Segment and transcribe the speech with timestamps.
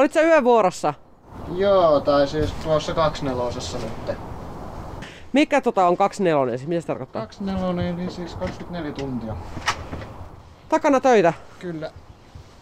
[0.00, 0.94] Olit sä yövuorossa?
[1.56, 4.16] Joo, tai siis tuossa kaksnelosessa nyt.
[5.32, 7.22] Mikä tota on 24, siis mitä se tarkoittaa?
[7.22, 9.36] Kaksinelonen, niin siis 24 tuntia.
[10.68, 11.32] Takana töitä.
[11.58, 11.90] Kyllä.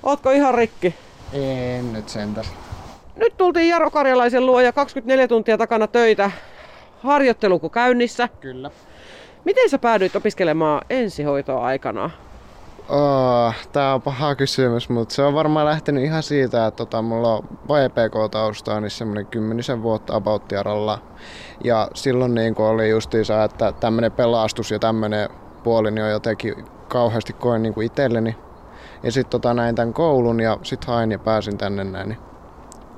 [0.03, 0.95] Ootko ihan rikki?
[1.33, 2.53] En nyt sentäs.
[3.17, 6.31] Nyt tultiin Jaro Karjalaisen luo ja 24 tuntia takana töitä.
[7.03, 8.29] Harjoitteluko käynnissä?
[8.41, 8.71] Kyllä.
[9.45, 12.11] Miten sä päädyit opiskelemaan ensihoitoa aikana?
[12.89, 17.35] Oh, tää on paha kysymys, mutta se on varmaan lähtenyt ihan siitä, että tota, mulla
[17.35, 20.99] on VPK-taustaa, niin semmoinen kymmenisen vuotta abouttiaralla.
[21.65, 25.29] Ja silloin niin oli justiinsa, että tämmönen pelastus ja tämmönen
[25.63, 26.55] puoli niin on jotenkin
[26.89, 28.37] kauheasti koen niin itselleni.
[29.03, 32.09] Ja sitten tota, näin tämän koulun ja sitten hain ja pääsin tänne näin.
[32.09, 32.19] Niin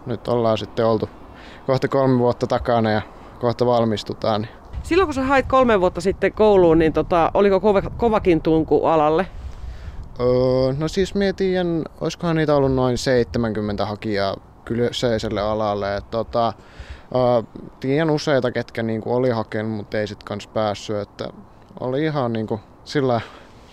[0.06, 1.08] nyt ollaan sitten oltu
[1.66, 3.02] kohta kolme vuotta takana ja
[3.40, 4.42] kohta valmistutaan.
[4.42, 4.52] Niin.
[4.82, 9.26] Silloin kun sä hait kolme vuotta sitten kouluun, niin tota, oliko kova, kovakin tunku alalle?
[10.20, 15.96] Öö, no siis mietin, olisikohan niitä ollut noin 70 hakijaa kyseiselle alalle.
[15.96, 16.52] Et, tota,
[17.14, 20.96] öö, tiedän useita, ketkä niinku oli hakenut, mutta ei sitten kans päässyt.
[20.96, 21.28] Että
[21.80, 23.20] oli ihan niinku sillä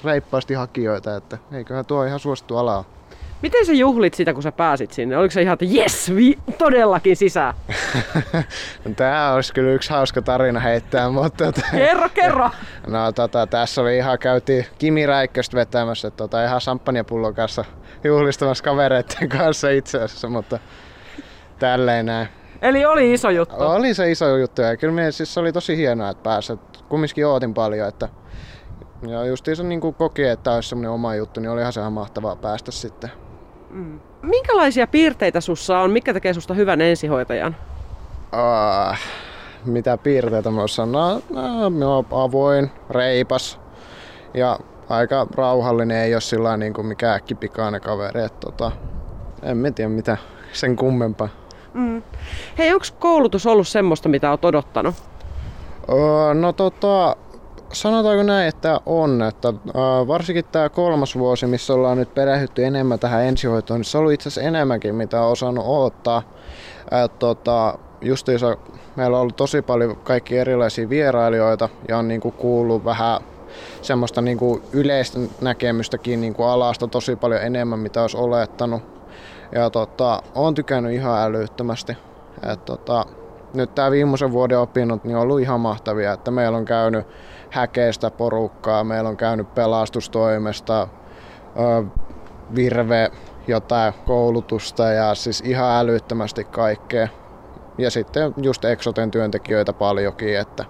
[0.03, 2.85] reippaasti hakijoita, että eiköhän tuo ihan suosittu ala
[3.41, 5.17] Miten sä juhlit sitä, kun sä pääsit sinne?
[5.17, 7.53] Oliko se ihan, että jes, vi- todellakin sisään?
[8.95, 11.45] Tää olisi kyllä yksi hauska tarina heittää, mutta...
[11.45, 12.49] Tota, kerro, kerro!
[12.87, 17.65] No tota, tässä oli ihan, käytiin Kimi Räikköstä vetämässä, tota, ihan samppanjapullon kanssa
[18.03, 20.59] juhlistamassa kavereiden kanssa itse asiassa, mutta
[21.59, 22.27] tälleen näin.
[22.61, 23.55] Eli oli iso juttu?
[23.59, 26.53] Oli se iso juttu ja kyllä minä, siis oli tosi hienoa, että pääsi.
[26.89, 28.09] Kumminkin ootin paljon, että
[29.07, 32.35] ja justiinsa niin kuin koki, että olisi semmoinen oma juttu, niin olihan se ihan mahtavaa
[32.35, 33.11] päästä sitten.
[33.69, 33.99] Mm.
[34.21, 35.91] Minkälaisia piirteitä sussa on?
[35.91, 37.55] Mikä tekee susta hyvän ensihoitajan?
[38.33, 38.97] Uh,
[39.65, 41.19] mitä piirteitä mä sanoa?
[41.29, 43.59] No, mä oon avoin, reipas
[44.33, 48.21] ja aika rauhallinen, ei ole sillä niin kuin mikään äkkipikainen kaveri.
[48.21, 48.71] Et, tota,
[49.43, 50.17] en mä tiedä mitä
[50.53, 51.29] sen kummempaa.
[51.73, 52.03] Mm.
[52.57, 54.95] Hei, onko koulutus ollut semmoista, mitä oot odottanut?
[55.91, 57.15] Uh, no tota,
[57.73, 59.21] sanotaanko näin, että on.
[59.21, 63.97] Että, äh, varsinkin tämä kolmas vuosi, missä ollaan nyt perehdytty enemmän tähän ensihoitoon, niin se
[63.97, 66.23] on ollut itse asiassa enemmänkin, mitä on osannut odottaa.
[67.05, 68.57] Et, tota, justiinsa
[68.95, 73.21] meillä on ollut tosi paljon kaikki erilaisia vierailijoita ja on niinku kuullut vähän
[73.81, 78.81] semmoista niinku yleistä näkemystäkin niinku alasta tosi paljon enemmän, mitä olisi olettanut.
[79.51, 81.97] Ja tota, on tykännyt ihan älyttömästi.
[82.51, 83.05] Et, tota,
[83.57, 87.07] nyt tämä viimeisen vuoden opinnot niin on ollut ihan mahtavia, että meillä on käynyt
[87.49, 90.87] häkeistä porukkaa, meillä on käynyt pelastustoimesta,
[92.55, 93.11] virve,
[93.47, 97.07] jotain koulutusta ja siis ihan älyttömästi kaikkea.
[97.77, 100.65] Ja sitten just Exoten työntekijöitä paljonkin, että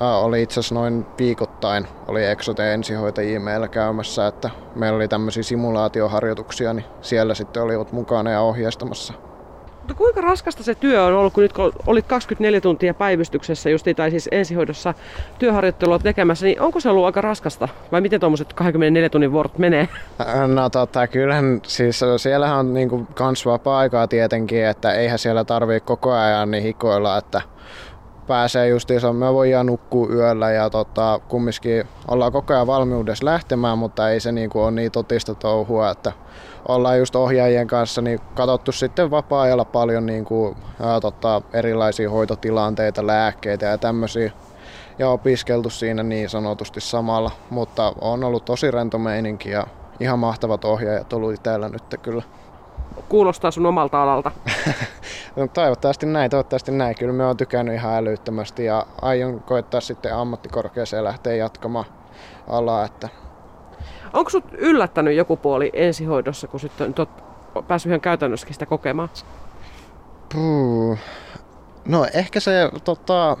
[0.00, 6.72] oli itse asiassa noin viikoittain oli Exoten ensihoitajia meillä käymässä, että meillä oli tämmöisiä simulaatioharjoituksia,
[6.74, 9.14] niin siellä sitten olivat mukana ja ohjeistamassa
[9.88, 13.86] mutta kuinka raskasta se työ on ollut, kun nyt kun olit 24 tuntia päivystyksessä just,
[13.96, 14.94] tai siis ensihoidossa
[15.38, 17.68] työharjoittelua tekemässä, niin onko se ollut aika raskasta?
[17.92, 19.88] Vai miten tuommoiset 24 tunnin vuorot menee?
[20.46, 26.12] No tota, kyllähän siis siellähän on niinku kans vapaa-aikaa tietenkin, että eihän siellä tarvii koko
[26.12, 27.42] ajan niin hikoilla, että
[28.28, 34.10] pääsee justiinsa, me voidaan nukkua yöllä ja tota, kumminkin ollaan koko ajan valmiudessa lähtemään, mutta
[34.10, 36.12] ei se niinku ole niin totista touhua, että
[36.68, 43.06] ollaan just ohjaajien kanssa niin katsottu sitten vapaa-ajalla paljon niin kuin, ää, tota, erilaisia hoitotilanteita,
[43.06, 44.32] lääkkeitä ja tämmöisiä
[44.98, 49.66] ja opiskeltu siinä niin sanotusti samalla, mutta on ollut tosi rento meininki ja
[50.00, 52.22] ihan mahtavat ohjaajat ollut täällä nyt kyllä.
[53.08, 54.30] Kuulostaa sun omalta alalta.
[55.36, 56.94] no, toivottavasti näin, toivottavasti näin.
[56.98, 61.86] Kyllä me on tykännyt ihan älyttömästi ja aion koettaa sitten ammattikorkeaseen lähteä jatkamaan
[62.46, 63.08] alaa, että
[64.12, 67.08] Onko sut yllättänyt joku puoli ensihoidossa, kun sitten oot
[67.68, 69.08] päässyt ihan käytännössäkin sitä kokemaan?
[70.34, 70.98] Puh.
[71.84, 73.36] No ehkä se, tota,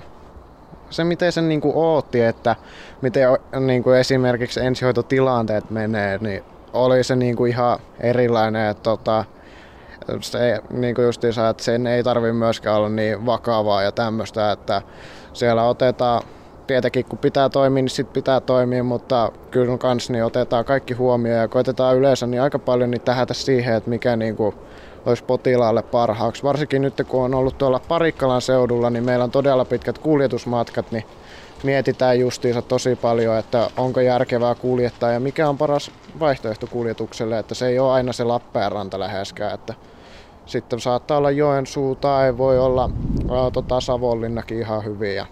[0.90, 2.56] se miten sen niinku ootti, että
[3.02, 3.28] miten
[3.60, 8.70] niinku esimerkiksi ensihoitotilanteet menee, niin oli se niinku ihan erilainen.
[8.70, 9.24] Että, tota,
[10.20, 14.82] se, niinku justiinsa, että sen ei tarvi myöskään olla niin vakavaa ja tämmöistä, että
[15.32, 16.22] siellä otetaan
[16.66, 21.40] tietenkin kun pitää toimia, niin sit pitää toimia, mutta kyllä kans niin otetaan kaikki huomioon
[21.40, 24.54] ja koitetaan yleensä niin aika paljon niin tähätä siihen, että mikä niin kuin
[25.06, 26.42] olisi potilaalle parhaaksi.
[26.42, 31.04] Varsinkin nyt kun on ollut tuolla Parikkalan seudulla, niin meillä on todella pitkät kuljetusmatkat, niin
[31.64, 35.90] mietitään justiinsa tosi paljon, että onko järkevää kuljettaa ja mikä on paras
[36.20, 39.74] vaihtoehto kuljetukselle, että se ei ole aina se Lappeenranta läheskään, että
[40.46, 42.90] sitten saattaa olla Joensuu tai voi olla
[43.30, 45.26] ää, tota, Savonlinnakin ihan hyviä.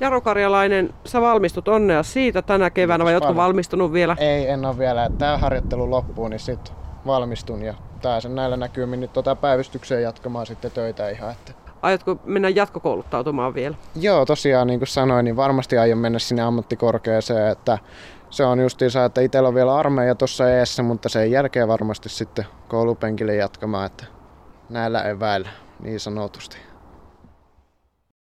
[0.00, 4.16] Jaro Karjalainen, sä valmistut onnea siitä tänä keväänä vai ootko valmistunut vielä?
[4.20, 5.10] Ei, en ole vielä.
[5.18, 6.74] Tämä harjoittelu loppuu, niin sitten
[7.06, 11.30] valmistun ja pääsen näillä näkymin nyt tota päivystykseen jatkamaan sitten töitä ihan.
[11.30, 11.61] Että.
[11.82, 13.76] Aiotko mennä jatkokouluttautumaan vielä?
[14.00, 17.78] Joo, tosiaan niin kuin sanoin, niin varmasti aion mennä sinne ammattikorkeaseen, että
[18.30, 22.46] se on justiinsa, että itsellä on vielä armeija tuossa eessä, mutta sen jälkeen varmasti sitten
[22.68, 24.04] koulupenkille jatkamaan, että
[24.68, 25.48] näillä eväillä
[25.80, 26.71] niin sanotusti.